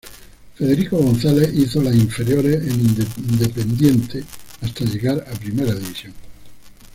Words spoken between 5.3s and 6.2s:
a Primera División.